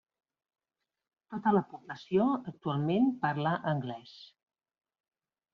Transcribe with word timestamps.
Tota 1.33 1.53
la 1.57 1.61
població 1.75 2.27
actualment 2.53 3.13
parla 3.27 3.55
anglès. 3.73 4.19